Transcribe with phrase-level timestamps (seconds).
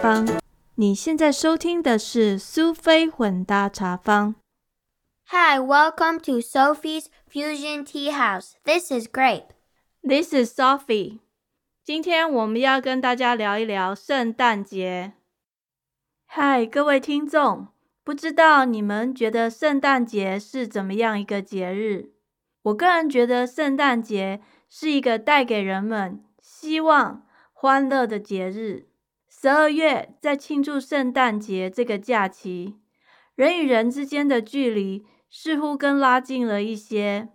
[0.00, 0.26] 坊。
[0.76, 4.34] 你现在收听的是苏菲混搭茶坊。
[5.26, 8.52] Hi, welcome to Sophie's Fusion Tea House.
[8.64, 9.48] This is Grape.
[10.02, 11.18] This is Sophie.
[11.84, 15.12] 今天我们要跟大家聊一聊圣诞节。
[16.24, 17.68] 嗨，各位听众，
[18.02, 22.12] 不知道你们觉得圣诞节是怎么样一个节日？
[22.62, 28.89] 我个人觉得圣诞节是一个带给人们希望、欢乐的节日。
[29.42, 32.76] 十二月在庆祝圣诞节这个假期，
[33.34, 37.30] 人与人之间的距离似乎更拉近了一些。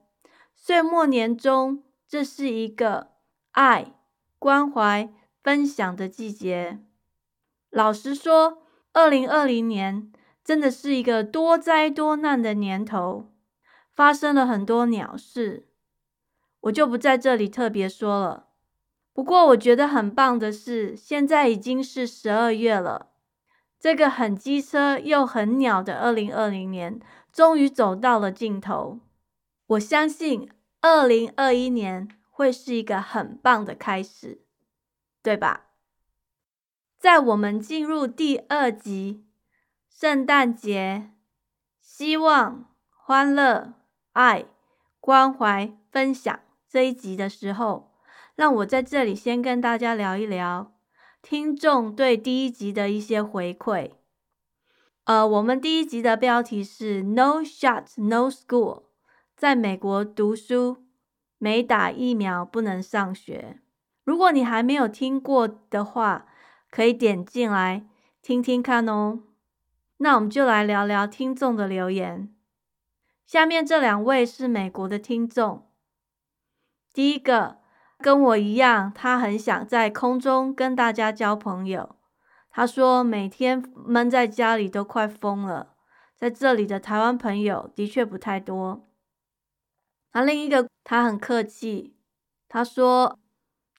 [0.53, 3.13] 岁末年终，这是一个
[3.53, 3.95] 爱、
[4.37, 6.77] 关怀、分享的季节。
[7.71, 8.61] 老实说，
[8.93, 10.11] 二零二零年
[10.43, 13.31] 真的是一个多灾多难的年头。
[13.95, 15.69] 发生了很多鸟事，
[16.59, 18.44] 我就不在这里特别说了。
[19.15, 23.13] 不过我觉得很棒的是，现在已经是十二月了，
[23.79, 26.99] 这个很机车又很鸟的二零二零年
[27.31, 28.99] 终于走到了尽头。
[29.67, 34.41] 我相信二零二一年会是一个很棒的开始，
[35.23, 35.67] 对吧？
[36.99, 39.23] 在我们进入第二集——
[39.89, 41.11] 圣诞节，
[41.79, 43.75] 希望、欢乐。
[44.11, 44.45] 爱、
[44.99, 47.94] 关怀、分享这一集的时候，
[48.35, 50.73] 让我在这里先跟大家聊一聊
[51.21, 53.91] 听众对第一集的一些回馈。
[55.05, 58.83] 呃，我们第一集的标题是 “No Shot No School”，
[59.37, 60.83] 在美国读书
[61.37, 63.61] 没打疫苗不能上学。
[64.03, 66.27] 如果你还没有听过的话，
[66.69, 67.87] 可以点进来
[68.21, 69.23] 听听看哦。
[69.97, 72.35] 那我们就来聊聊听众的留言。
[73.25, 75.69] 下面这两位是美国的听众。
[76.93, 77.59] 第一个
[78.05, 81.95] 跟我一样，他很想在空中跟大家交朋友。
[82.51, 85.73] 他说每天闷在家里都快疯了，
[86.15, 88.87] 在这里的台湾朋友的确不太多。
[90.13, 91.95] 那另一个他很客气，
[92.47, 93.17] 他说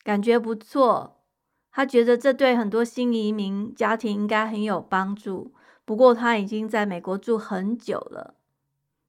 [0.02, 1.22] 感觉不错，
[1.70, 5.54] 他觉得这对很多新移民家庭应该很有帮助。
[5.84, 8.34] 不过他已经在美国住很久了。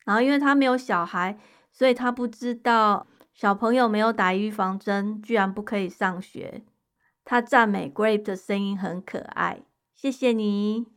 [0.05, 1.39] 然后，因为他没有小孩，
[1.71, 6.63] 所以他不知道小朋友没有打预防针，居然不可以上学。
[7.23, 9.61] 他赞美 Grape 的声音很可爱，
[9.93, 10.87] 谢谢你。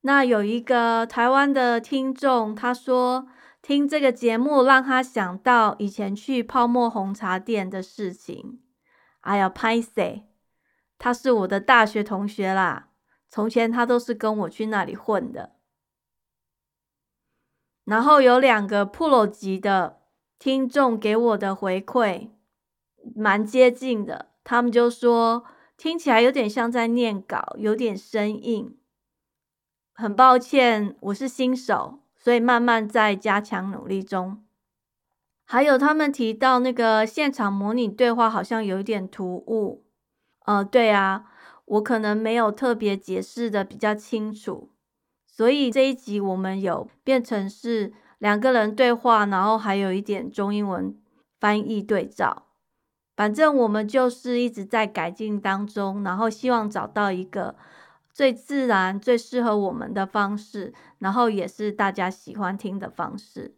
[0.00, 3.28] 那有一个台湾的听众，他说
[3.62, 8.60] 听这个节目让他想到以前去泡沫红茶店的事情。
[9.20, 10.26] 哎呀，拍谁？
[10.98, 12.88] 他是我的大学同学啦。
[13.28, 15.52] 从前他都是跟我去那里混的，
[17.84, 19.98] 然后有两个 Pro 级的
[20.38, 22.28] 听众给我的回馈
[23.14, 25.44] 蛮接近的，他们就说
[25.76, 28.76] 听起来有点像在念稿，有点生硬。
[29.92, 34.42] 很抱歉，我是新手，所以慢慢在加强努力中。
[35.44, 39.84] 还有他们提到那个现场模拟对话好像有一点突兀，
[40.44, 41.26] 呃，对啊。
[41.66, 44.70] 我可能没有特别解释的比较清楚，
[45.40, 50.94] 所以这一集我们有变成是两个人对话，然后还有一点中英文
[51.38, 52.48] 翻译对照。
[53.16, 57.56] 反正我们就是一直在改进当中，然后希望找到一个
[58.12, 63.56] 最自然、最适合我们的方式，然后也是大家喜欢听的方式。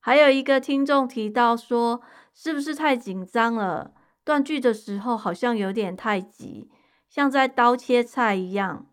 [0.00, 2.00] 还有一个听众提到说，
[2.34, 3.92] 是不是太紧张了？
[4.24, 6.68] 断句的时候好像有点太急。
[7.08, 8.86] 像在刀切菜一样，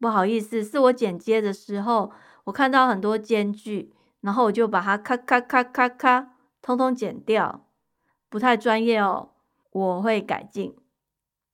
[0.00, 2.10] 不好意思，是我剪接的时候，
[2.44, 6.30] 我看到很多间距，然后我就把它咔咔咔咔咔，
[6.62, 7.66] 通通剪掉，
[8.30, 9.32] 不太专业哦，
[9.70, 10.74] 我会改进。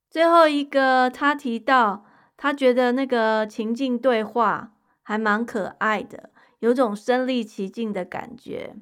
[0.09, 4.73] 最后一个，他提到他觉得那个情境对话
[5.03, 8.77] 还蛮可爱的，有种身临其境的感觉。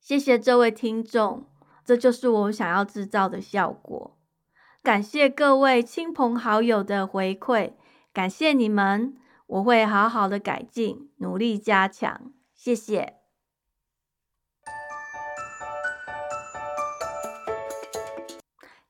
[0.00, 1.44] 谢谢这位听众，
[1.84, 4.16] 这就是我想要制造的效果。
[4.82, 7.72] 感谢各位亲朋好友的回馈，
[8.15, 9.17] 感谢你们，
[9.47, 13.17] 我会好好的改进，努力加强，谢谢。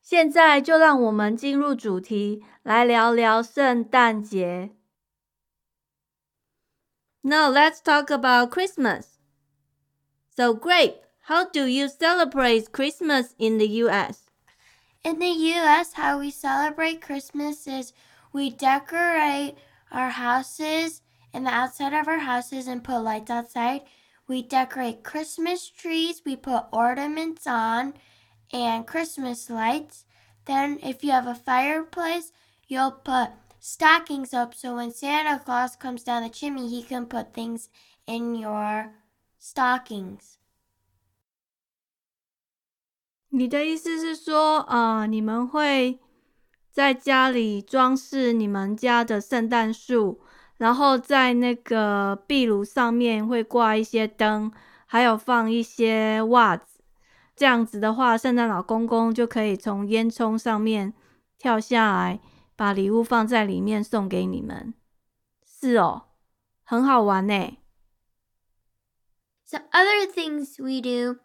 [0.02, 4.72] 现在就让我们进入主题，来聊聊圣诞节。
[7.22, 9.06] Now let's talk about Christmas.
[10.36, 10.96] So great!
[11.28, 14.24] How do you celebrate Christmas in the U.S.?
[15.04, 17.94] In the US, how we celebrate Christmas is
[18.36, 19.56] we decorate
[19.92, 21.02] our houses
[21.34, 23.82] and the outside of our houses and put lights outside.
[24.28, 27.94] We decorate Christmas trees, we put ornaments on
[28.54, 30.06] and Christmas lights.
[30.46, 32.32] Then, if you have a fireplace,
[32.68, 33.30] you'll put
[33.60, 37.70] stockings up so when Santa Claus comes down the chimney, he can put things
[38.08, 38.94] in your
[39.40, 40.38] stockings.
[43.34, 46.00] 你的意思是说，呃，你们会
[46.77, 50.21] 在家里装饰你们家的圣诞树，
[50.59, 54.53] 然后在那个壁炉上面会挂一些灯，
[54.85, 56.83] 还有放一些袜子。
[57.35, 60.93] 这样子的话，圣诞老公公就可以从烟囱上面
[61.39, 62.21] 跳下来，
[62.55, 64.75] 把礼物放在里面送给你们。
[65.47, 66.03] 是哦，
[66.63, 67.57] 很好玩呢。
[69.47, 71.21] So other things we do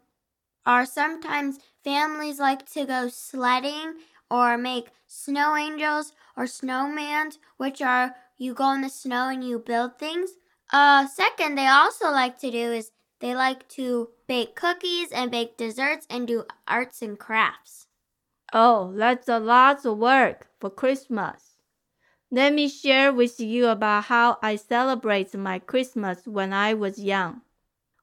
[0.64, 3.96] are sometimes families like to go sledding
[4.31, 9.59] or make snow angels or snowmans, which are you go in the snow and you
[9.59, 10.33] build things.
[10.73, 12.91] Uh, second, they also like to do is
[13.21, 17.87] they like to bake cookies and bake desserts and do arts and crafts.
[18.53, 21.57] Oh, that's a lot of work for Christmas.
[22.31, 27.43] Let me share with you about how I celebrate my Christmas when I was young.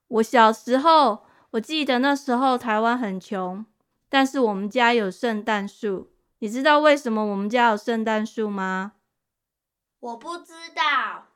[0.08, 3.64] 我小时候，我记得那时候台湾很穷，
[4.08, 6.10] 但是我们家有圣诞树。
[6.39, 8.93] 你知道为什么我们家有圣诞树吗？
[9.99, 11.27] 我不知道。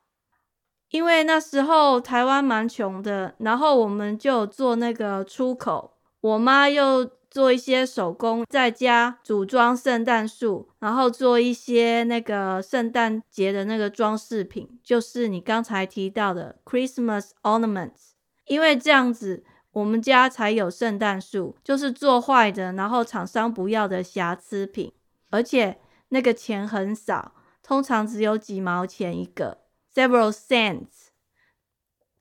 [0.88, 5.98] 因为那时候台湾蛮穷的，然后我们就做那个出口。
[6.20, 18.12] 我妈又做一些手工，在家组装圣诞树，然后做一些那个圣诞节的那个装饰品，就是你刚才提到的 Christmas ornaments。
[18.46, 24.93] 因为这样子，我们家才有圣诞树，就是做坏的，然后厂商不要的瑕疵品，
[25.29, 25.79] 而且
[26.09, 29.59] 那个钱很少，通常只有几毛钱一个。
[29.93, 31.09] several cents.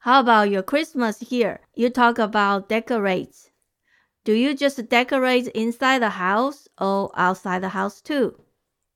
[0.00, 1.60] How about your Christmas here?
[1.74, 3.50] You talk about decorate.
[4.24, 8.34] Do you just decorate inside the house or outside the house too?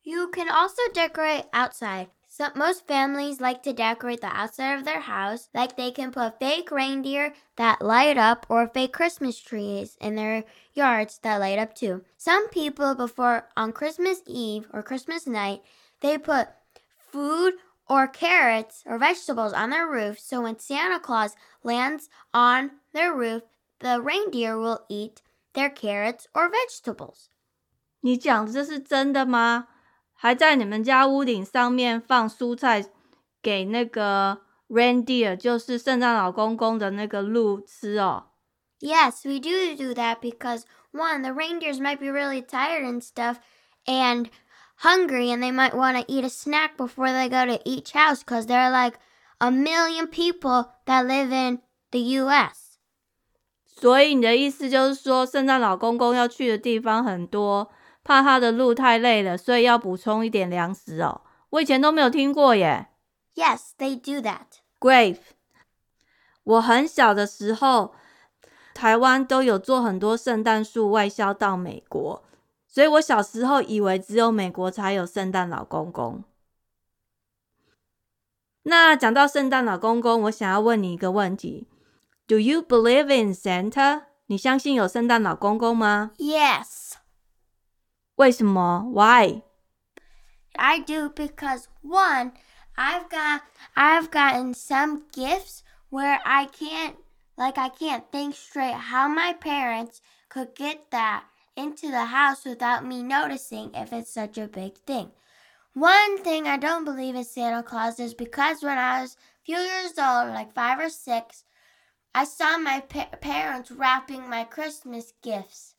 [0.03, 2.09] You can also decorate outside.
[2.37, 6.39] So most families like to decorate the outside of their house, like they can put
[6.39, 11.75] fake reindeer that light up or fake Christmas trees in their yards that light up
[11.75, 12.05] too.
[12.17, 15.61] Some people before on Christmas Eve or Christmas night,
[16.01, 16.49] they put
[16.97, 17.55] food
[17.87, 23.43] or carrots or vegetables on their roof so when Santa Claus lands on their roof,
[23.81, 25.21] the reindeer will eat
[25.53, 27.29] their carrots or vegetables.
[28.01, 29.69] 你讲的这是真的吗？
[30.20, 32.84] 还在你们家屋顶上面放蔬菜
[33.42, 38.26] 给那个 reindeer，就是圣诞老公公的那个鹿吃哦。
[38.80, 43.38] Yes, we do do that because one, the reindeers might be really tired and stuff,
[43.86, 44.28] and
[44.82, 48.24] hungry and they might want to eat a snack before they go to each house
[48.24, 49.00] because there are like
[49.40, 51.60] a million people that live in
[51.92, 52.78] the U.S.
[53.66, 57.72] 所以你的意思就是说，圣诞老公公要去的地方很多，
[58.08, 61.24] 怕他的路太累了，所以要补充一点粮食哦。
[61.50, 62.88] 我以前都没有听过耶。
[63.36, 64.62] Yes, they do that.
[64.80, 65.18] Grave
[66.44, 67.94] 我很小的时候，
[68.74, 72.24] 台湾都有做很多圣诞树外销到美国。
[72.66, 76.24] 所以我小时候以为只有美国才有圣诞老公公。
[78.64, 81.68] 那讲到圣诞老公公，我想要问你一个问题
[82.26, 84.04] ：Do you believe in Santa？
[84.28, 86.94] 你相信有圣诞老公公吗？Yes。
[88.17, 88.85] 为什么？
[88.93, 92.33] Why？I do because one,
[92.77, 93.43] I've got
[93.75, 96.97] I've gotten some gifts where I can't
[97.37, 101.25] like I can't think straight how my parents could get that
[101.57, 105.13] into the house without me noticing if it's such a big thing.
[105.75, 109.59] One thing I don't believe in Santa Claus is because when I was a few
[109.59, 111.45] years old, like five or six,
[112.15, 115.75] I saw my pa parents wrapping my Christmas gifts.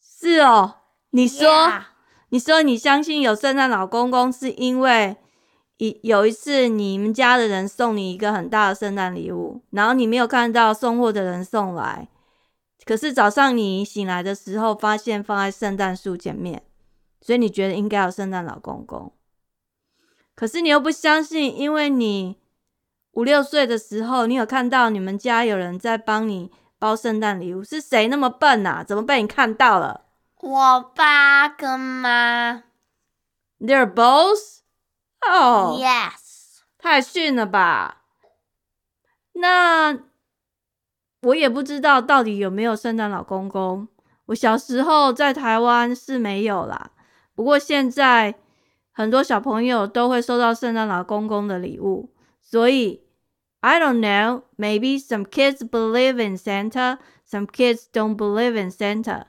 [0.00, 0.76] 是哦，
[1.11, 1.83] 你说，yeah.
[2.29, 5.17] 你说你相信有圣诞老公公，是因为
[5.77, 12.07] 一有一次你们家的人送你一个很大的圣诞礼物，然后你没有看到送货的人送来，
[12.85, 16.63] 可是早上你醒来的时候，发现放在圣诞树前面，
[17.19, 19.13] 所以你觉得应该有圣诞老公公。
[20.33, 22.37] 可是你又不相信，因为你
[23.11, 26.49] 五六岁的时候，你有看到你们家有人在帮你
[26.79, 28.81] 包圣诞礼物，是谁那么笨啊？
[28.83, 30.05] 怎么被你看到了？
[30.40, 32.64] 我爸跟妈。
[33.60, 34.60] They're both.
[35.20, 36.60] Oh, yes.
[36.78, 38.02] 太逊了吧？
[39.32, 39.98] 那。
[41.22, 43.88] 我也不知道到底有没有圣诞老公公。
[44.26, 46.92] 我小时候在台湾是没有啦，
[47.34, 48.36] 不过现在
[48.92, 53.02] 很多小朋友都会收到圣诞老公公的礼物，所以
[53.60, 54.42] I don't know.
[54.56, 59.24] Maybe some kids believe in Santa, some kids don't believe in Santa.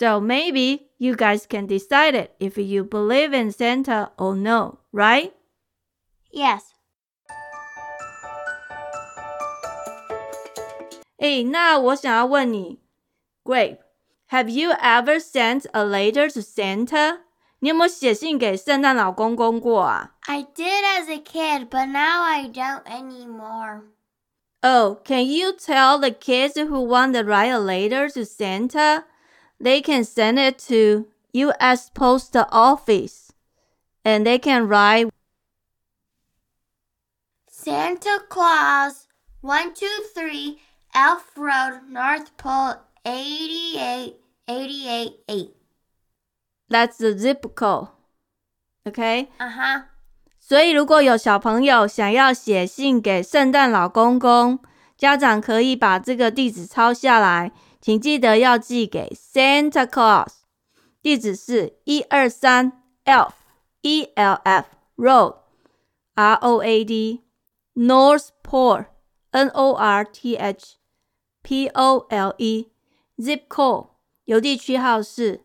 [0.00, 5.32] So maybe you guys can decide it if you believe in Santa or no, right?
[6.32, 6.72] Yes.
[11.18, 12.78] 诶，那我想要问你，
[13.42, 17.20] Grape，Have you ever sent a letter to Santa？
[17.60, 20.14] 你有没有写信给圣诞老公公过啊？
[20.26, 23.84] I did as a kid, but now I don't anymore.
[24.62, 29.04] Oh, can you tell the kids who want to write a letter to Santa?
[29.60, 31.90] They can send it to U.S.
[31.90, 33.32] Post Office,
[34.04, 35.10] and they can write
[37.48, 39.08] Santa Claus,
[39.40, 40.58] one two three.
[40.94, 44.14] Elf Road, North Pole, 88,
[44.48, 45.50] 888.
[46.70, 47.88] That's the zip code.
[48.88, 49.28] Okay?
[49.38, 49.82] Uh huh.
[50.40, 54.60] 所以，如果有小朋友想要写信给圣诞老公公，
[54.96, 60.42] 家长可以把这个地址抄下来， 请记得要寄给 Santa Claus。
[61.02, 63.32] 地址是一二三 Elf
[63.82, 65.36] E L F Road
[66.14, 67.22] R O A D
[67.74, 68.86] North Pole
[69.30, 70.76] N O R T H
[71.42, 72.68] P O L E
[73.18, 73.88] zip code
[74.24, 75.42] 邮递区号是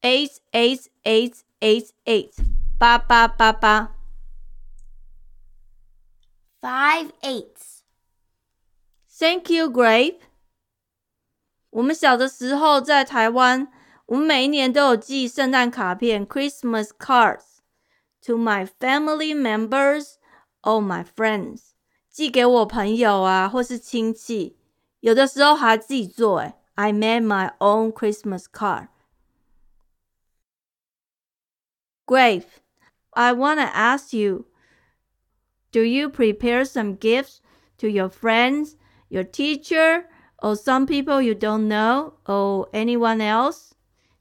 [0.00, 2.32] eight eight eight eight eight
[2.78, 4.02] 八八八八
[6.62, 7.82] five eights.
[9.08, 10.20] Thank you, Grape。
[11.70, 13.68] 我们小的时候在台湾，
[14.06, 17.58] 我们每一年都有寄圣诞卡片 （Christmas cards）
[18.20, 20.14] to my family members
[20.62, 21.70] or my friends，
[22.10, 24.58] 寄给我朋友啊，或是亲戚。
[25.00, 28.88] 有的时候还自己做诶 I made my own Christmas card.
[32.06, 32.44] Great.
[33.10, 34.46] I want to ask you
[35.72, 37.40] Do you prepare some gifts
[37.78, 38.76] to your friends,
[39.08, 40.04] your teacher,
[40.38, 43.70] or some people you don't know, or anyone else?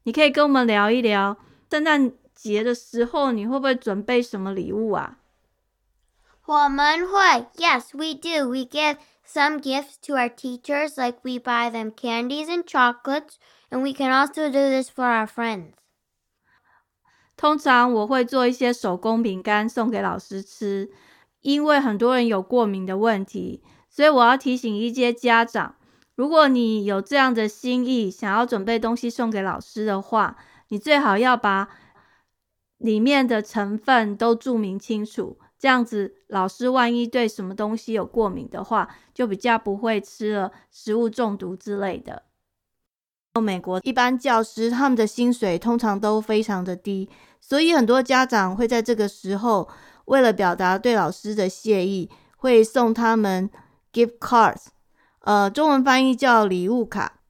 [0.03, 1.38] 你可以跟我们聊一聊，
[1.70, 5.17] 圣诞节的时候你会不会准备什么礼物啊？
[6.46, 8.50] 我们会，Yes, we do.
[8.50, 13.36] We give some gifts to our teachers, like we buy them candies and chocolates,
[13.70, 15.74] and we can also do this for our friends.
[17.38, 20.91] 通常我会做一些手工饼干送给老师吃，
[21.41, 25.75] 因为很多人有过敏的问题，所以我要提醒一些家长，
[26.16, 30.37] 如果你有这样的心意，想要准备东西送给老师的话，
[30.68, 31.68] 你最好要把
[32.78, 35.38] 里面的成分都注明清楚。
[35.58, 42.25] 这样子，老师万一对什么东西有过敏的话，就比较不会吃了食物中毒之类的。
[43.40, 47.08] 美国一般教师他们的薪水通常都非常的低，
[47.40, 49.68] 所以很多家长会在这个时候，
[50.06, 53.50] 为了表达对老师的谢意，会送他们
[53.92, 54.66] gift cards，
[55.26, 57.21] 呃，中文翻译叫礼物卡。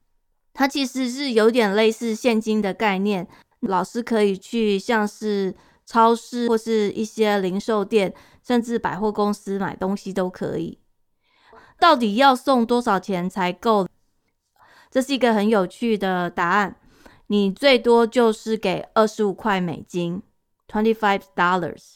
[0.53, 3.27] 它其实是有点类似现金的概念，
[3.59, 5.55] 老师可以去像是。
[5.89, 8.13] 超市或是一些零售店，
[8.45, 10.79] 甚至百货公司买东西都可以。
[11.79, 13.87] 到底要送多少钱才够？
[14.91, 16.75] 这是一个很有趣的答案。
[17.27, 20.21] 你最多就是给二十五块美金
[20.67, 21.95] （twenty five dollars），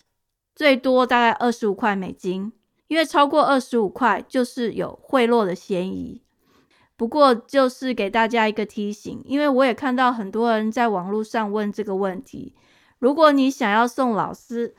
[0.55, 2.53] 最多大概二十五块美金。
[2.91, 6.21] 因为超过二十五块就是有贿赂的嫌疑。
[6.97, 12.53] 不过就是给大家一个提醒，因为我也看到很多人在网络上问这个问题。
[12.99, 14.75] 如果你想要送老师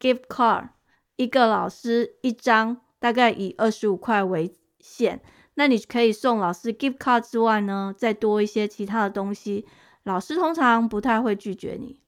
[0.00, 0.70] gift card，
[1.14, 5.20] 一个老师一张，大概以二十五块为限，
[5.54, 9.68] 那你可以送老师 gift card 之外呢，再多一些其他的东西，
[10.02, 12.00] 老师通常不太会拒绝你。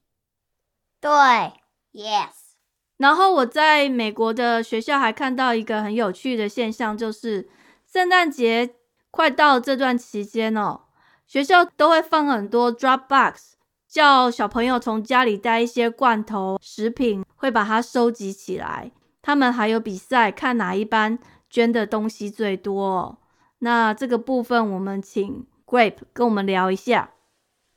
[1.01, 1.09] 对
[1.93, 2.48] ，yes。
[2.99, 7.49] 然后我在美国的学校还看到一个很有趣的现象，就是
[7.91, 8.75] 圣诞节
[9.11, 10.83] 快到这段期间哦，
[11.27, 13.55] 学校都会放很多 drop box。
[13.89, 18.93] 叫小朋友从家里带一些罐头食品，会把它收集起来。
[19.23, 22.83] 他们还有比赛，看哪一班捐的东西最多。
[22.85, 23.19] 哦
[23.61, 27.11] 那这个部分，我们请 Grape 跟我们聊一下。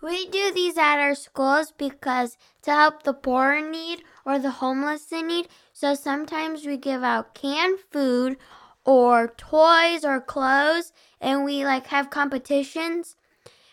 [0.03, 4.51] We do these at our schools because to help the poor in need or the
[4.51, 5.49] homeless in need.
[5.73, 8.37] So sometimes we give out canned food
[8.85, 13.17] or toys or clothes, and we like have competitions.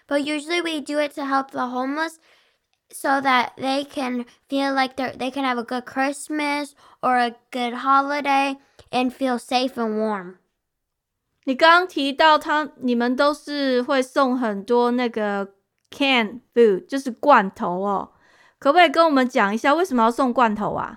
[0.08, 2.20] But usually we do it to help the homeless
[2.92, 7.36] so that they can feel like they they can have a good Christmas or a
[7.52, 8.58] good holiday
[8.92, 10.40] and feel safe and warm.
[11.46, 15.54] 你刚刚提到他，你们都是会送很多那个
[15.91, 18.11] Can food，就是罐头哦。
[18.59, 20.97] 可不可以跟我们讲一下为什么要送罐头啊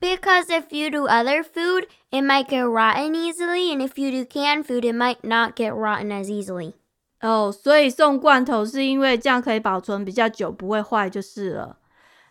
[0.00, 4.28] ？Because if you do other food, it might get rotten easily, and if you do
[4.28, 6.74] canned food, it might not get rotten as easily.
[7.20, 11.78] 哦，所以送罐头是因为这样可以保存比较久，不会坏就是了。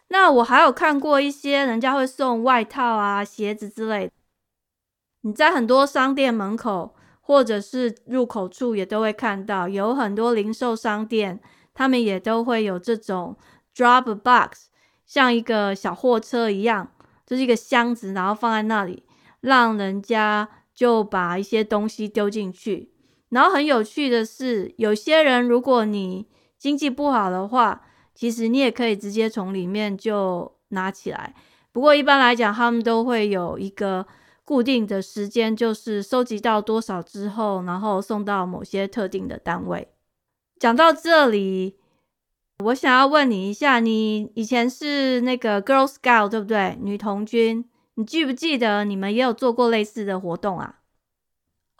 [0.09, 4.11] 那我还有看过一些人家会送外套啊、鞋子之类。
[5.21, 11.39] 你在很多商店门口或者是入口处也都会看到，有很多零售商店，
[11.73, 13.37] 他们也都会有这种
[13.75, 14.69] drop box，
[15.05, 16.91] 像一个小货车一样，
[17.25, 19.03] 就是一个箱子，然后放在那里，
[19.41, 22.91] 让人家就把一些东西丢进去。
[23.29, 26.27] 然后很有趣的是，有些人如果你
[26.57, 27.81] 经济不好的话，
[28.13, 31.33] 其实你也可以直接从里面就拿起来。
[31.71, 34.05] 不过一般来讲，他们都会有一个
[34.45, 39.87] 固定的时间，就是收集到多少之后，然后送到某些特定的单位。
[40.62, 41.78] 讲到这里，
[42.64, 46.76] 我想要问你一下，你以前是那个 Girl Scout 对不对？
[46.80, 47.64] 女童军，
[47.94, 50.80] 你记不记得你们也有做过类似的活动啊？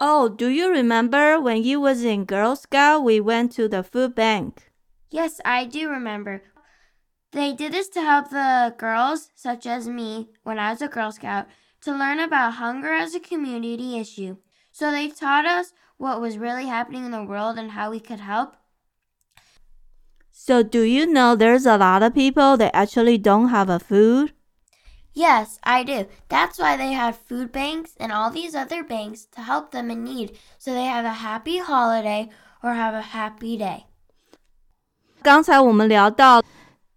[0.01, 3.03] Oh, do you remember when you was in Girl Scout?
[3.03, 4.71] We went to the food bank.
[5.11, 6.43] Yes, I do remember.
[7.33, 11.11] They did this to help the girls, such as me, when I was a Girl
[11.11, 11.47] Scout,
[11.83, 14.37] to learn about hunger as a community issue.
[14.71, 18.21] So they taught us what was really happening in the world and how we could
[18.21, 18.55] help.
[20.43, 24.33] So, do you know there's a lot of people that actually don't have a food?
[25.13, 26.07] Yes, I do.
[26.29, 30.05] That's why they have food banks and all these other banks to help them in
[30.05, 32.29] need so they have a happy holiday
[32.63, 33.85] or have a happy day.
[35.21, 36.43] 刚才我们聊到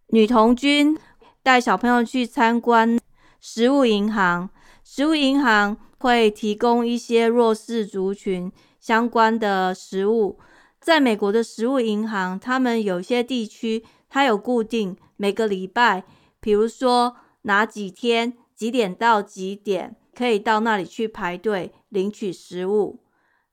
[0.10, 0.98] 女童军
[1.41, 3.00] 带小朋友去参观
[3.39, 4.50] 食物银行，
[4.84, 10.39] 食物银行会提供一些弱势族群相关的食物。
[10.87, 16.05] 在美国的食物银行，他们有些地区它有固定每个礼拜，
[16.38, 17.16] 比如说。
[17.43, 23.01] 哪几天几点到几点可以到那里去排队领取食物？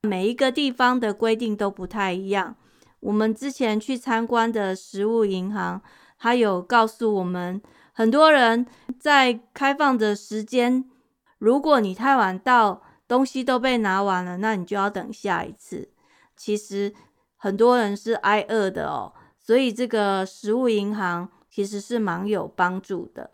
[0.01, 2.55] 每一个地方的规定都不太一样。
[3.01, 5.79] 我们之前去参观的食物银行，
[6.17, 8.65] 它有告诉我们，很多人
[8.99, 10.89] 在开放的时间，
[11.37, 15.91] 如果你太晚到，东西都被拿完了，那你就要等下一次。
[16.35, 16.95] 其实
[17.42, 23.32] 很多人是挨饿的哦，所以这个食物银行其实是蛮有帮助的。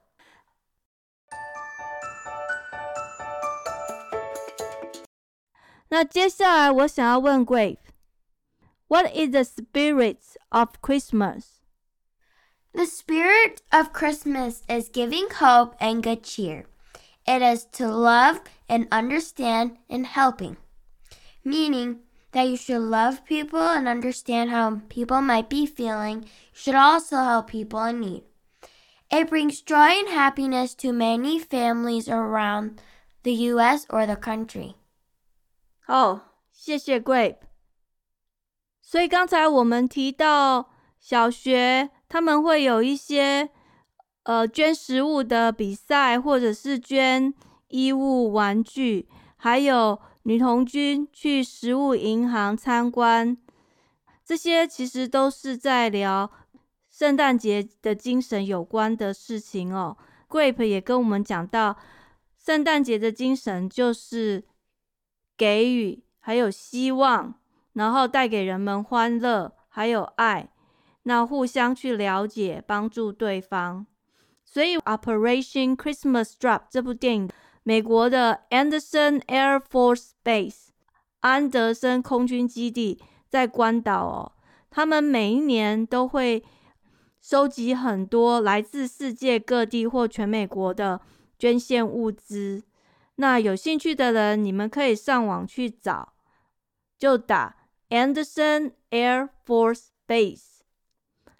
[5.88, 11.60] 那接下来我想要问 Grape，What is the spirit of Christmas?
[12.72, 16.64] The spirit of Christmas is giving hope and good cheer.
[17.24, 20.56] It is to love and understand and helping,
[21.44, 22.00] meaning
[22.32, 26.22] that you should love people and understand how people might be feeling.
[26.22, 28.22] You should also help people in need.
[29.10, 32.80] It brings joy and happiness to many families around
[33.22, 33.86] the U.S.
[33.88, 34.74] or the country.
[35.86, 37.36] 哦，谢谢 Grape。
[38.82, 43.50] 所以刚才我们提到小学他们会有一些
[44.24, 47.32] 呃捐食物的比赛，或者是捐
[47.68, 53.35] 衣物、玩具，还有 女童军去食物银行参观，
[54.23, 56.29] 这些其实都是在聊
[56.87, 59.97] 圣诞节的精神有关的事情哦。
[60.27, 61.75] Grape 也跟我们讲到，
[62.37, 64.45] 圣诞节的精神就是。
[65.35, 67.33] 给予，还有希望，
[67.73, 70.49] 然后带给人们欢乐，还有爱，
[71.03, 73.87] 那互相去了解，帮助对方。
[74.45, 77.29] 所以，《Operation Christmas Drop》这部电影，
[77.63, 80.67] 美国的 Anderson Air Force Base
[81.19, 84.31] 安德森空军基地在关岛哦，
[84.69, 86.43] 他们每一年都会
[87.21, 91.01] 收集很多来自世界各地或全美国的
[91.37, 92.63] 捐献物资。
[93.15, 96.13] 那有兴趣的人，你们可以上网去找，
[96.97, 97.57] 就打
[97.89, 100.61] Anderson Air Force Base，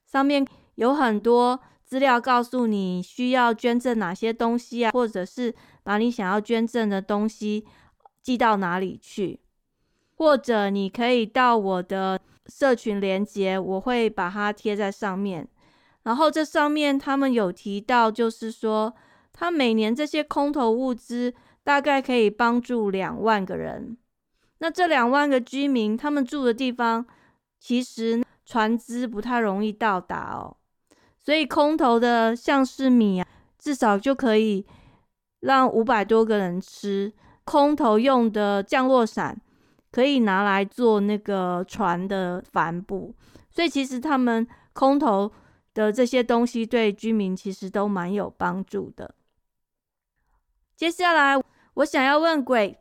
[0.06, 7.66] 上面有很多资料，告诉你需要捐赠哪些东西啊，或者是把你想要捐赠的东西
[8.22, 9.40] 寄到哪里去，
[10.16, 15.48] 或者你可以到我的社群连接，我会把它贴在上面。
[16.04, 18.96] 然后这上面他们有提到，就是说
[19.34, 21.34] 他每年这些空投物资。
[21.62, 23.96] 大概可以帮助两万个人。
[24.58, 27.06] 那这两万个居民，他们住的地方
[27.60, 30.58] 其实船只不太容易到达哦，
[31.20, 33.28] 所以空投的像是米啊，
[33.60, 34.66] 至少就可以
[35.42, 37.14] 让五百多个人吃。
[37.46, 39.36] 空投用的降落伞
[39.92, 43.16] 可以拿来做那个船的帆布，
[43.50, 45.32] 所以其实他们空投
[45.74, 49.16] 的这些东西对居民其实都蛮有帮助的。
[50.76, 52.78] 接下来，我想要问鬼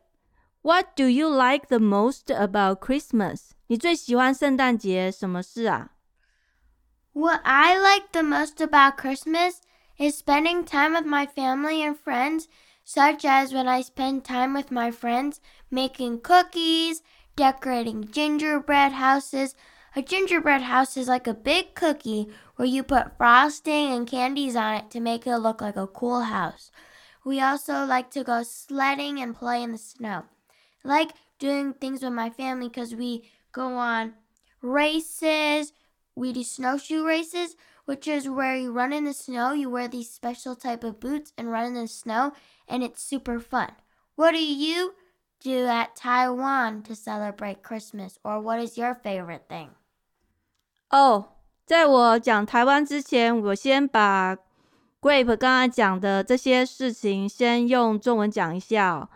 [0.61, 3.49] ，What do you like the most about Christmas？
[3.65, 5.93] 你最喜欢圣诞节什么事啊
[7.13, 9.55] ？What I like the most about Christmas
[9.99, 12.47] is spending time with my family and friends,
[12.85, 17.03] such as when I spend time with my friends making cookies,
[17.35, 19.55] decorating gingerbread houses.
[19.95, 24.75] A gingerbread house is like a big cookie where you put frosting and candies on
[24.75, 26.71] it to make it look like a cool house.
[27.25, 30.23] We also like to go sledding and play in the snow.
[30.85, 34.13] I like doing things with my family because we go on
[34.61, 35.73] races,
[36.15, 37.55] we do snowshoe races,
[37.88, 39.52] which is where you run in the snow.
[39.52, 42.32] You wear these special type of boots and run in the snow,
[42.68, 43.72] and it's super fun.
[44.16, 44.94] What do you
[45.42, 49.70] do at Taiwan to celebrate Christmas, or what is your favorite thing?
[50.90, 51.26] 哦，
[51.66, 54.36] 在我讲台湾之前，我先把
[55.00, 59.08] Grape 刚才讲的这些事情先用中文讲一下哦。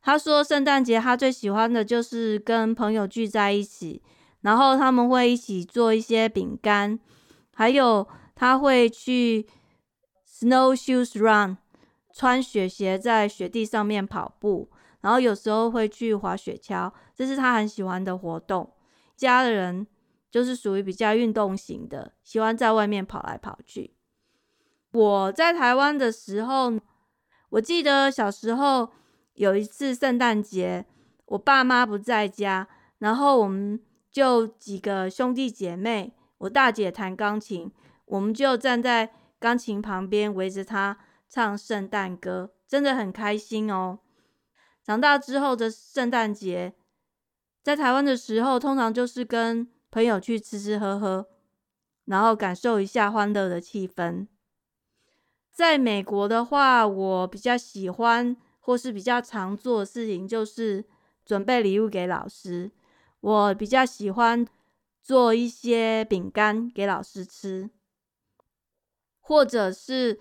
[0.00, 4.02] 他说圣诞节他最喜欢的就是跟朋友聚在一起，
[4.42, 6.98] 然后他们会一起做一些饼干，
[7.59, 9.45] 还有他会去
[10.25, 11.57] snowshoes run，
[12.13, 14.69] 穿雪鞋在雪地上面跑步，
[15.01, 18.71] 然后有时候会去滑雪橇，这是他很喜欢的活动。
[19.17, 19.85] 家人
[20.31, 23.93] 就是属于比较运动型的，喜欢在外面跑来跑去。
[24.93, 26.71] 我在台湾的时候，
[27.49, 28.87] 我记得小时候
[29.33, 30.85] 有一次圣诞节，
[31.25, 32.69] 我爸妈不在家，
[32.99, 33.77] 然后我们
[34.09, 37.71] 就几个兄弟姐妹，我大姐弹钢琴，
[38.05, 40.97] 我们就站在钢琴旁边围着她
[41.29, 43.99] 唱圣诞歌，真的很开心哦。
[44.83, 46.73] 长大之后的圣诞节，
[47.61, 51.27] 在台湾的时候，通常就是跟朋友去吃吃喝喝，
[52.05, 54.27] 然后感受一下欢乐的气氛。
[55.51, 60.85] 在美国的话，我比较喜欢或是比较常做的事情就是
[61.25, 62.71] 准备礼物给老师。
[63.19, 64.47] 我比较喜欢
[65.09, 67.71] 做一些饼干给老师吃，
[69.19, 70.19] 或者是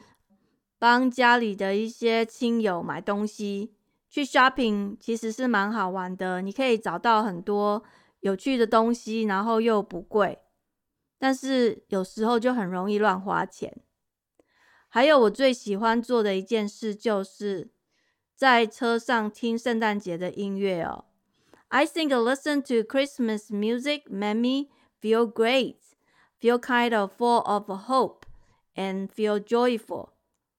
[0.78, 3.74] 帮家里的一些亲友买东西。
[4.08, 7.84] 去 shopping 其实是蛮好玩的，你可以找到很多
[8.20, 10.38] 有趣的东西，然后又不贵，
[11.18, 13.82] 但是有时候就很容易乱花钱。
[14.88, 17.70] 还有我最喜欢做的一件事，就是
[18.34, 21.04] 在车上听圣诞节的音乐哦。
[21.68, 25.77] I think listen to Christmas music made me feel great,
[26.39, 28.25] feel kind of full of hope,
[28.75, 30.09] and feel joyful。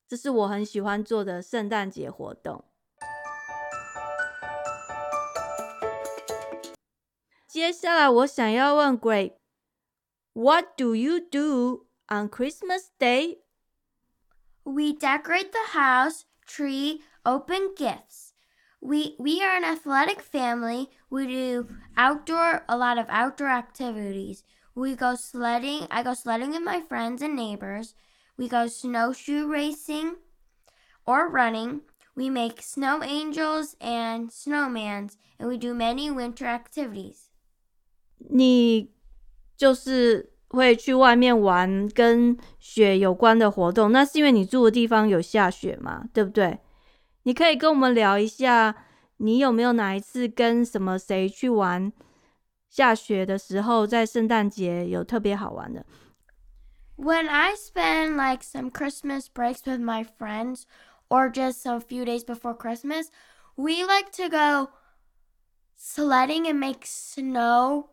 [0.07, 2.65] 这是我很喜欢做的圣诞节活动。
[7.49, 13.39] 接下来我想要问 Grape，What do you do on Christmas Day?
[14.65, 18.28] We decorate the house, tree, open gifts.
[18.81, 20.91] We we are an athletic family.
[21.11, 24.43] We do outdoor a lot of outdoor activities.
[24.75, 25.87] We go sledding.
[25.91, 27.95] I go sledding with my friends and neighbors.
[28.37, 30.17] We go snowshoe racing
[31.07, 31.83] or running.
[32.17, 37.29] We make snow angels and snowmans, and we do many winter activities.
[38.19, 38.91] 你
[39.57, 46.59] 就是会去外面玩跟雪有关的活动，那是因为你住的地方有下雪嘛，对不对？
[47.23, 48.75] 你可以跟我们聊一下，
[49.19, 51.93] 你有没有哪一次跟什么谁去玩
[52.69, 55.87] 下雪的时候，在圣诞节有特别好玩的？
[56.97, 60.63] When I spend like some Christmas breaks with my friends
[61.09, 63.09] or just a few days before Christmas,
[63.57, 64.71] we like to go
[65.77, 67.89] sledding and make snow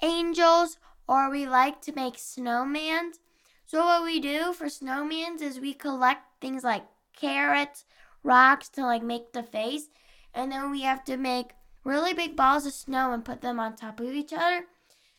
[0.00, 3.18] angels or we like to make snowmans.
[3.64, 6.84] So what we do for snowmans is we collect things like
[7.18, 7.86] carrots,
[8.27, 9.89] rocks to like make the face,
[10.33, 13.75] and then we have to make really big balls of snow and put them on
[13.75, 14.65] top of each other.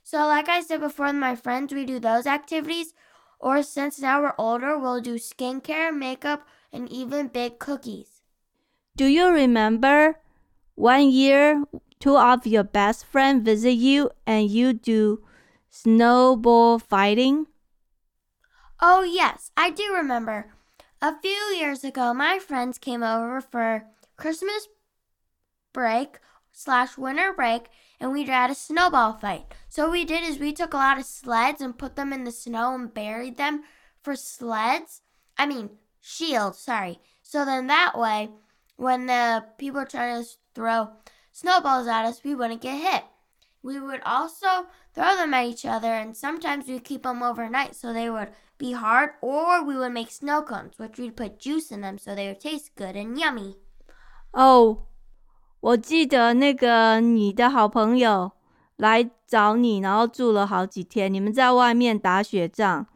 [0.05, 2.94] So like I said before with my friends, we do those activities.
[3.40, 8.23] Or since now we're older, we'll do skincare, makeup, and even bake cookies.
[8.97, 10.18] Do you remember
[10.75, 11.64] one year
[12.01, 15.23] two of your best friends visit you and you do
[15.71, 17.47] snowball fighting?
[18.81, 20.55] Oh, yes, I do remember.
[21.00, 23.84] A few years ago, my friends came over for
[24.16, 24.66] Christmas
[25.72, 26.18] break
[26.50, 27.68] slash winter break,
[28.00, 29.44] and we had a snowball fight.
[29.68, 32.24] So what we did is we took a lot of sleds and put them in
[32.24, 33.62] the snow and buried them
[34.02, 35.02] for sleds.
[35.37, 36.98] I mean, shields, sorry.
[37.22, 38.30] So then that way,
[38.74, 40.90] when the people were trying to throw
[41.30, 43.04] snowballs at us, we wouldn't get hit.
[43.62, 47.92] We would also throw them at each other, and sometimes we'd keep them overnight so
[47.92, 51.82] they would be hard, or we would make snow cones, which we'd put juice in
[51.82, 53.58] them so they would taste good and yummy.
[54.32, 54.86] 哦，
[55.60, 58.32] 我记得那个你的好朋友
[58.78, 62.88] 来找你，然后住了好几天，你们在外面打雪仗，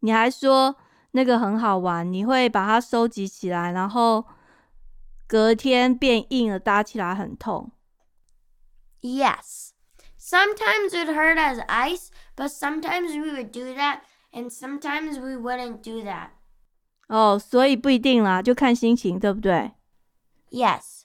[0.00, 0.76] 你还说
[1.12, 4.24] 那个很好玩，你会把它收集起来，然后
[5.26, 7.72] 隔天变硬了，搭起来很痛。
[9.00, 9.70] Yes.
[10.18, 14.00] Sometimes it hurt as ice, but sometimes we would do that,
[14.32, 16.30] and sometimes we wouldn't do that.
[17.08, 19.72] 哦，所以不一定啦，就看心情，对不对？
[20.50, 21.02] Yes.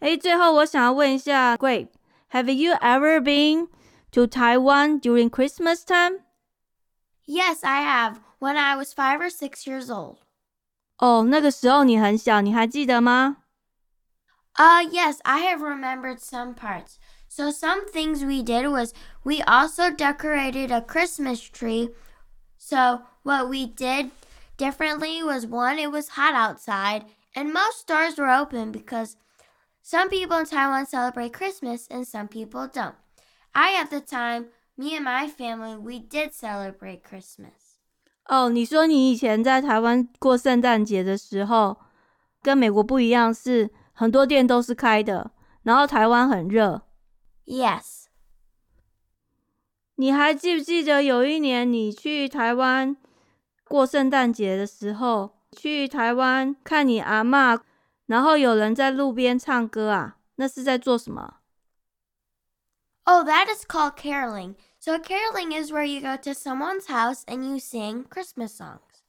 [0.00, 1.88] 哎，最后我想要问一下，Grape,
[2.32, 3.68] have you ever been
[4.10, 6.22] to Taiwan during Christmas time?
[7.24, 8.16] Yes, I have.
[8.40, 10.16] When I was five or six years old.
[10.98, 13.36] 哦，那个时候你很小，你还记得吗
[14.58, 16.98] ？Uh, yes, I have remembered some parts.
[17.28, 18.92] So some things we did was
[19.24, 21.88] we also decorated a Christmas tree.
[22.58, 24.10] So what we did
[24.58, 29.16] differently was one, it was hot outside, and most stores were open because
[29.82, 32.94] some people in Taiwan celebrate Christmas and some people don't.
[33.54, 37.78] I, at the time, me and my family, we did celebrate Christmas.
[38.28, 41.78] 哦，你说你以前在台湾过圣诞节的时候，
[42.42, 45.31] 跟美国不一样，是 很多店都是开的，
[45.63, 46.83] 然后台湾很热。
[47.47, 48.03] Yes。
[49.95, 52.95] 你还记不记得有一年你去台湾
[53.63, 57.59] 过圣诞节的时候，去台湾看你阿妈
[58.05, 61.37] 然后有人在路边唱歌啊，那是在做什么
[63.05, 64.53] ？Oh, that is called caroling.
[64.79, 69.01] So caroling is where you go to someone's house and you sing Christmas songs.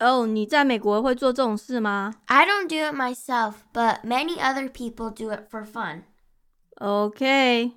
[0.00, 2.16] 哦，你在美国会做这种事吗？
[2.26, 6.02] I don't do it myself, but many other people do it for fun.
[6.76, 7.72] OK，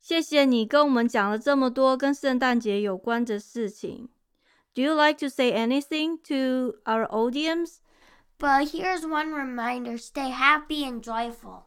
[0.00, 4.10] 谢谢你跟我们讲了这么多跟圣诞节有关的事情。
[4.74, 7.76] Do you like to say anything to our audience?
[8.38, 11.64] But here's one reminder stay happy and joyful.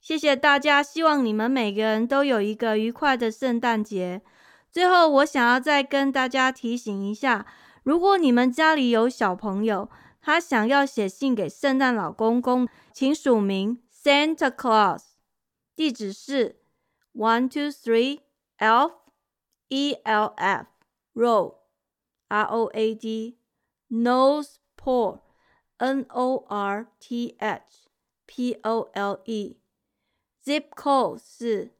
[0.00, 4.22] 谢谢大家，希望你们每个人都有一个愉快的圣诞节。
[4.70, 7.46] 最后，我想要再跟大家提醒一下：
[7.83, 9.89] 如果你们家里有小朋友，
[10.21, 15.03] 他想要写信给圣诞老公公，请署名 Santa Claus，
[15.75, 16.61] 地址是
[17.13, 18.19] One Two Three
[18.57, 18.93] Elf
[19.69, 20.67] E L F
[21.13, 21.55] Road
[22.27, 23.37] R O A D
[23.89, 25.21] North Pole。
[25.81, 27.87] N O R T H
[28.27, 31.75] P O L E，zip code 是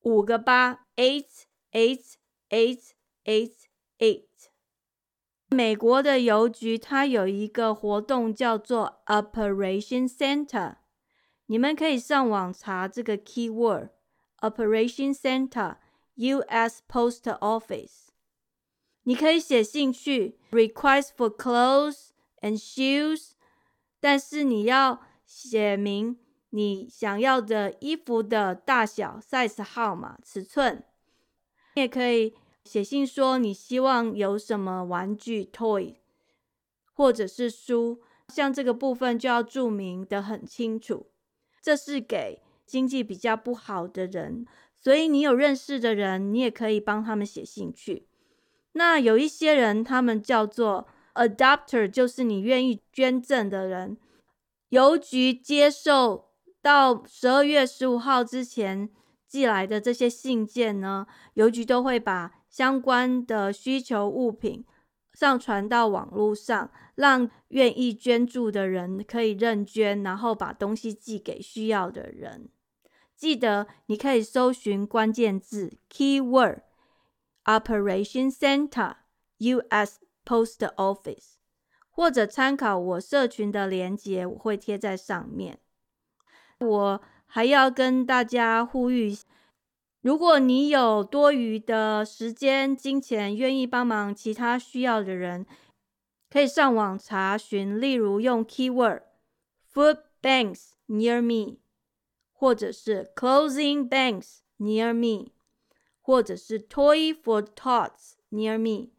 [0.00, 2.16] 五个八，eight eight
[2.50, 2.90] eight
[3.24, 3.54] eight
[3.96, 4.25] eight。
[5.48, 10.76] 美国的邮局它有一个活动叫做 Operation Center，
[11.46, 13.90] 你们可以上网查这个 keyword
[14.40, 15.76] Operation Center
[16.14, 16.82] U.S.
[16.88, 18.08] Post Office，
[19.04, 22.10] 你可以写信去 request for clothes。
[22.42, 23.32] and shoes，
[23.98, 26.18] 但是你要写明
[26.50, 30.84] 你想要的衣服的大小、size 号码、尺寸。
[31.74, 32.34] 你也可以
[32.66, 35.94] 写信说你希望有什么玩具 toy，
[36.92, 41.06] 或者是书，像这个部分就要注明的很清楚。
[41.62, 48.08] 这是给经济比较不好的人，所以你有认识的人，你也可以帮他们写信去。
[48.72, 50.86] 那有一些人，他们叫做。
[51.16, 53.96] Adopter 就是你愿意捐赠的人。
[54.68, 56.28] 邮局接受
[56.60, 58.90] 到十二月十五号之前
[59.26, 64.64] 寄来的这些信件呢，邮局都会把相关的需求物品
[65.12, 72.48] 上传到网络上，让愿意捐助的人可以认捐，然后把东西寄给需要的人。
[73.14, 76.60] 记得你可以搜寻关键字 Keyword
[77.44, 78.94] Operation Center
[79.36, 80.00] U.S.
[80.24, 81.34] Post Office，
[81.90, 85.58] 或者参考我社群的连接，我会贴在上面。
[86.60, 89.14] 我还要跟大家呼吁：
[90.06, 95.44] 如果你有多余的时间、金钱，愿意帮忙其他需要的人，
[96.30, 99.02] 可以上网查询，例如用 Keyword
[99.74, 101.56] Food Banks Near Me，
[102.32, 105.32] 或者是 Closing Banks Near Me，
[106.00, 108.90] 或者是 Toy for Tots Near Me。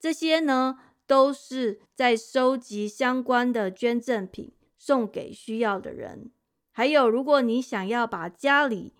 [0.00, 6.32] 这些呢，都是在收集相关的捐赠品，送给需要的人。
[6.72, 8.94] 还有，如果你想要把家里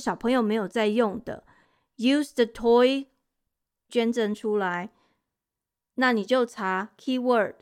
[0.00, 1.44] 小朋友没有在用的
[1.98, 3.06] ，use the toy
[3.88, 4.90] 捐赠出来，
[5.94, 7.54] 那你就查 keyword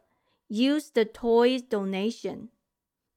[0.49, 2.49] use the toy donation，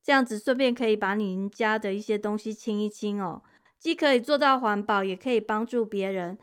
[0.02, 3.44] 这样子顺便可以把你家的一些东西清一清哦，
[3.78, 6.38] 既可以做到环保，也可以帮助别人。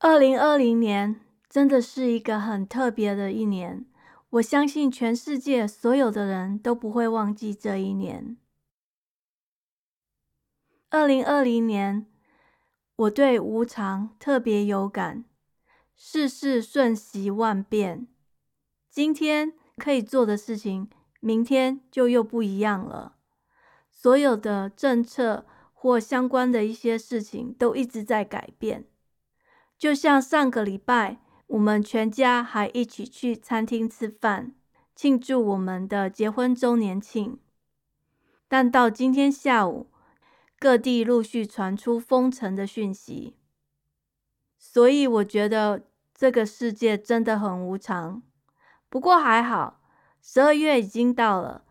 [0.00, 3.84] 二零二零年真的是一个很特别的一年，
[4.30, 8.36] 我相信全世界所有的人都不会忘记这一年。
[10.90, 12.06] 二零二零年，
[12.96, 15.24] 我对无常特别有感，
[15.96, 18.06] 世事瞬息万变，
[18.90, 23.16] 今天可以做的事情，明天就又不一样了。
[23.90, 28.86] 所有的政策或相关的一些事情都一直在改变，
[29.78, 34.54] 就像上个礼拜，我们全家还一起去餐厅吃饭，
[34.94, 37.38] 庆祝我们的结婚周年庆。
[38.46, 39.88] 但到今天下午，
[40.58, 43.34] 各地陆续传出封城的讯息，
[44.58, 45.84] 所以我觉得
[46.14, 48.22] 这个世界真的很无常。
[48.90, 49.80] 不过还好，
[50.20, 51.64] 十二月已经到了。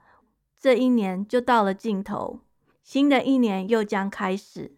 [0.59, 2.39] 这一年就到了尽头，
[2.81, 4.75] 新的一年又将开始。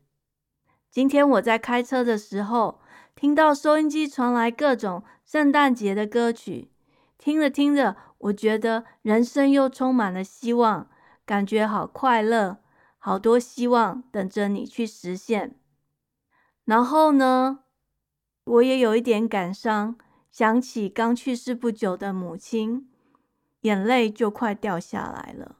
[0.92, 2.82] 今天我在开车的时候，
[3.20, 6.72] 听到收音机传来各种圣诞节的歌曲，
[7.18, 10.90] 听着听着，我觉得人生又充满了希望，
[11.26, 12.60] 感觉好快乐，
[12.98, 15.60] 好多希望等着你去实现。
[16.64, 17.60] 然后呢，
[18.46, 19.98] 我也有一点感伤，
[20.32, 22.90] 想起刚去世不久的母亲，
[23.64, 25.58] 眼泪就快掉下来了。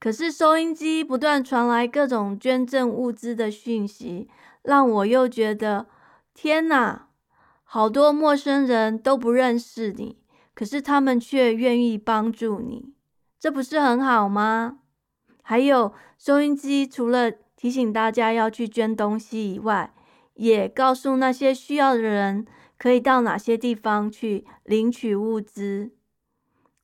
[0.00, 4.28] 可是收音机不断传来各种捐赠物资的讯息，
[4.64, 5.86] 让我又觉得
[6.38, 7.08] 天哪，
[7.64, 10.18] 好多陌生人都不认识你，
[10.54, 12.92] 可是他们却愿意帮助你，
[13.40, 14.80] 这不是很好吗？
[15.40, 19.94] 还有收音机除了提醒大家要去捐东西以外，
[20.34, 22.46] 也告诉那些需要的人
[22.76, 25.92] 可以到哪些地方去领取物资。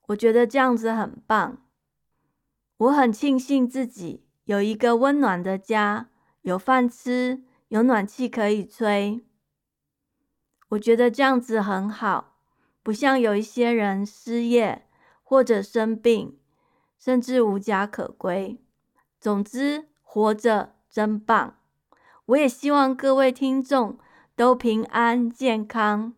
[0.06, 1.58] 我觉得这样子很棒。
[2.78, 6.08] 我很庆幸自己有一个温暖的家，
[6.40, 9.20] 有饭吃，有暖气可以吹。
[10.72, 12.36] 我觉得这样子很好，
[12.82, 14.86] 不像有一些人失业
[15.22, 16.38] 或者生病，
[16.98, 18.58] 甚至无家可归。
[19.20, 21.58] 总之，活着真棒。
[22.24, 23.98] 我也希望各位听众
[24.34, 26.14] 都平安健康。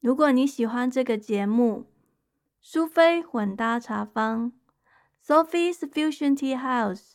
[0.00, 1.86] 如果你喜欢这个节目，
[2.60, 4.52] 苏菲混搭茶坊
[5.24, 7.12] ，Sophie's Fusion Tea House，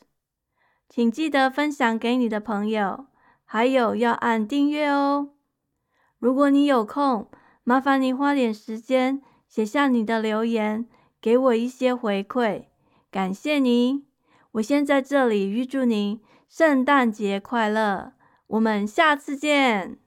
[0.90, 3.06] 请记得分享给你的朋友，
[3.54, 5.32] 还有要按订阅哦。
[6.20, 7.30] 如果你有空，
[7.66, 10.88] 麻烦你花点时间写下你的留言，
[11.20, 12.68] 给我一些回馈，
[13.12, 14.08] 感谢您。
[14.54, 18.14] 我先在这里预祝您圣诞节快乐，
[18.48, 20.00] 我们下次见。